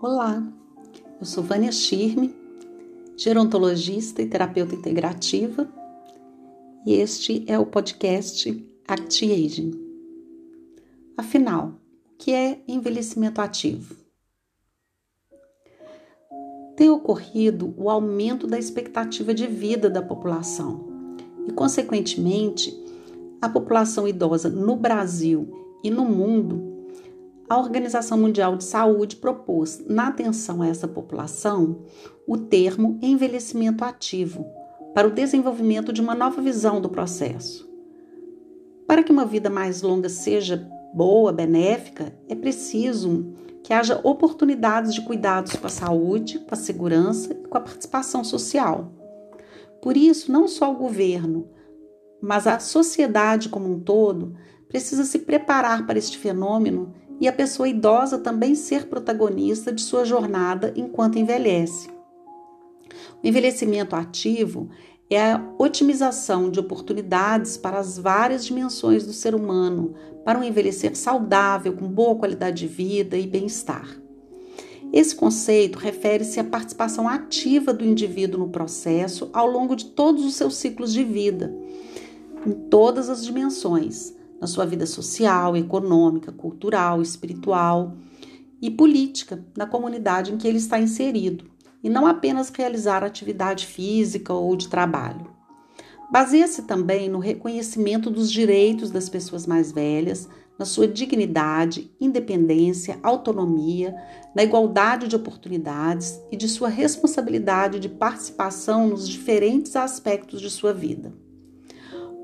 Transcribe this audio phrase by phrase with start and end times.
[0.00, 0.40] Olá,
[1.18, 2.32] eu sou Vânia Schirme,
[3.16, 5.68] gerontologista e terapeuta integrativa,
[6.86, 9.72] e este é o podcast Acti-Aging.
[11.16, 13.96] Afinal, o que é envelhecimento ativo?
[16.76, 20.86] Tem ocorrido o aumento da expectativa de vida da população
[21.48, 22.72] e, consequentemente,
[23.42, 25.50] a população idosa no Brasil
[25.82, 26.67] e no mundo
[27.48, 31.82] a Organização Mundial de Saúde propôs, na atenção a essa população,
[32.26, 34.46] o termo envelhecimento ativo,
[34.94, 37.66] para o desenvolvimento de uma nova visão do processo.
[38.86, 45.02] Para que uma vida mais longa seja boa, benéfica, é preciso que haja oportunidades de
[45.02, 48.92] cuidados com a saúde, com a segurança e com a participação social.
[49.80, 51.48] Por isso, não só o governo,
[52.20, 54.34] mas a sociedade como um todo
[54.68, 60.04] precisa se preparar para este fenômeno e a pessoa idosa também ser protagonista de sua
[60.04, 61.88] jornada enquanto envelhece.
[63.22, 64.68] O envelhecimento ativo
[65.10, 69.94] é a otimização de oportunidades para as várias dimensões do ser humano,
[70.24, 73.88] para um envelhecer saudável, com boa qualidade de vida e bem-estar.
[74.92, 80.34] Esse conceito refere-se à participação ativa do indivíduo no processo ao longo de todos os
[80.34, 81.54] seus ciclos de vida,
[82.46, 87.96] em todas as dimensões, na sua vida social, econômica, cultural, espiritual
[88.60, 91.44] e política na comunidade em que ele está inserido,
[91.82, 95.38] e não apenas realizar atividade física ou de trabalho.
[96.10, 100.28] Baseia-se também no reconhecimento dos direitos das pessoas mais velhas,
[100.58, 103.94] na sua dignidade, independência, autonomia,
[104.34, 110.72] na igualdade de oportunidades e de sua responsabilidade de participação nos diferentes aspectos de sua
[110.72, 111.12] vida.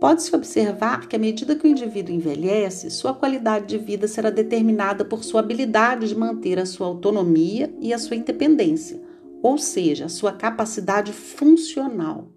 [0.00, 5.04] Pode-se observar que, à medida que o indivíduo envelhece, sua qualidade de vida será determinada
[5.04, 9.02] por sua habilidade de manter a sua autonomia e a sua independência,
[9.42, 12.28] ou seja, a sua capacidade funcional.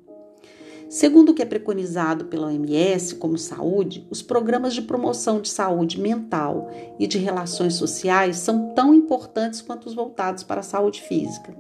[0.90, 6.02] Segundo o que é preconizado pela OMS como saúde, os programas de promoção de saúde
[6.02, 6.69] mental
[7.00, 11.56] e de relações sociais são tão importantes quanto os voltados para a saúde física.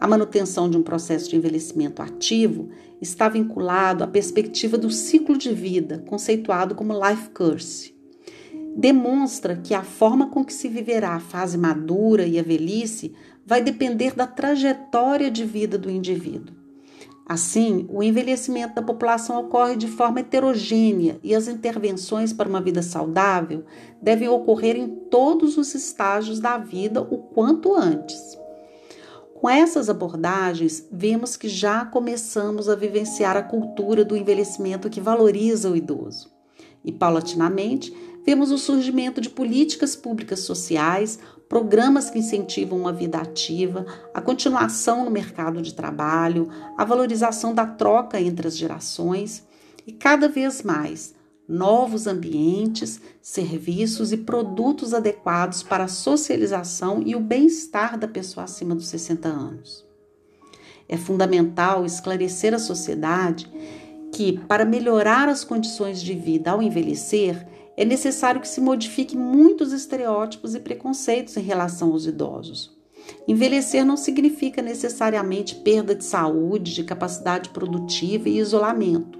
[0.00, 2.68] A manutenção de um processo de envelhecimento ativo
[3.00, 7.94] está vinculado à perspectiva do ciclo de vida, conceituado como life curse.
[8.76, 13.12] Demonstra que a forma com que se viverá a fase madura e a velhice
[13.44, 16.54] vai depender da trajetória de vida do indivíduo.
[17.26, 22.82] Assim, o envelhecimento da população ocorre de forma heterogênea e as intervenções para uma vida
[22.82, 23.64] saudável
[24.00, 28.38] devem ocorrer em todos os estágios da vida o quanto antes.
[29.38, 35.70] Com essas abordagens, vemos que já começamos a vivenciar a cultura do envelhecimento que valoriza
[35.70, 36.28] o idoso.
[36.84, 43.86] E, paulatinamente, vemos o surgimento de políticas públicas sociais, programas que incentivam uma vida ativa,
[44.12, 49.46] a continuação no mercado de trabalho, a valorização da troca entre as gerações
[49.86, 51.14] e, cada vez mais,
[51.48, 58.74] novos ambientes, serviços e produtos adequados para a socialização e o bem-estar da pessoa acima
[58.74, 59.86] dos 60 anos.
[60.86, 63.50] É fundamental esclarecer à sociedade
[64.12, 69.72] que, para melhorar as condições de vida ao envelhecer, é necessário que se modifique muitos
[69.72, 72.76] estereótipos e preconceitos em relação aos idosos.
[73.26, 79.17] Envelhecer não significa necessariamente perda de saúde, de capacidade produtiva e isolamento.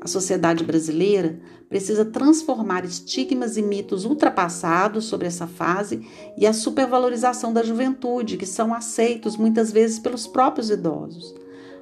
[0.00, 7.52] A sociedade brasileira precisa transformar estigmas e mitos ultrapassados sobre essa fase e a supervalorização
[7.52, 11.34] da juventude, que são aceitos muitas vezes pelos próprios idosos.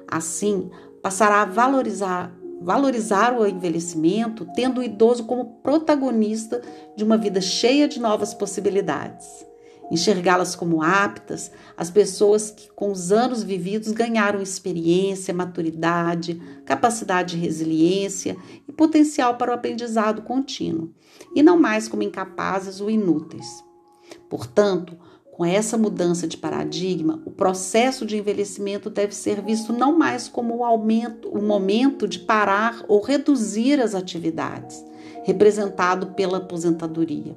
[0.07, 0.69] Assim,
[1.01, 6.61] passará a valorizar, valorizar o envelhecimento, tendo o idoso como protagonista
[6.95, 9.45] de uma vida cheia de novas possibilidades
[9.91, 17.41] enxergá-las como aptas, as pessoas que com os anos vividos ganharam experiência, maturidade, capacidade de
[17.41, 18.35] resiliência
[18.67, 20.91] e potencial para o aprendizado contínuo,
[21.35, 23.63] e não mais como incapazes ou inúteis.
[24.29, 24.97] Portanto,
[25.31, 30.55] com essa mudança de paradigma, o processo de envelhecimento deve ser visto não mais como
[30.55, 34.83] o aumento, o momento de parar ou reduzir as atividades,
[35.25, 37.35] representado pela aposentadoria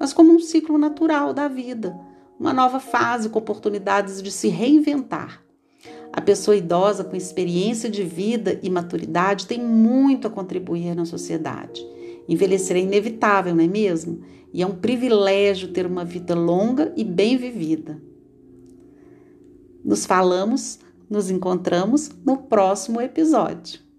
[0.00, 1.94] mas como um ciclo natural da vida,
[2.38, 5.44] uma nova fase com oportunidades de se reinventar.
[6.10, 11.86] A pessoa idosa com experiência de vida e maturidade tem muito a contribuir na sociedade.
[12.26, 14.22] Envelhecer é inevitável, não é mesmo?
[14.54, 18.00] E é um privilégio ter uma vida longa e bem vivida.
[19.84, 20.78] Nos falamos,
[21.10, 23.89] nos encontramos no próximo episódio.